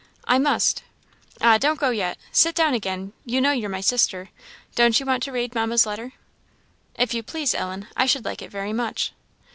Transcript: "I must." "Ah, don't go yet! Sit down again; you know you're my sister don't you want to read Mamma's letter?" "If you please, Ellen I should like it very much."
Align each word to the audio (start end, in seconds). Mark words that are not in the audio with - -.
"I 0.25 0.39
must." 0.39 0.81
"Ah, 1.41 1.59
don't 1.59 1.79
go 1.79 1.91
yet! 1.91 2.17
Sit 2.31 2.55
down 2.55 2.73
again; 2.73 3.13
you 3.23 3.39
know 3.39 3.51
you're 3.51 3.69
my 3.69 3.81
sister 3.81 4.29
don't 4.73 4.99
you 4.99 5.05
want 5.05 5.21
to 5.21 5.31
read 5.31 5.53
Mamma's 5.53 5.85
letter?" 5.85 6.13
"If 6.95 7.13
you 7.13 7.21
please, 7.21 7.53
Ellen 7.53 7.87
I 7.95 8.07
should 8.07 8.25
like 8.25 8.41
it 8.41 8.49
very 8.49 8.73
much." 8.73 9.13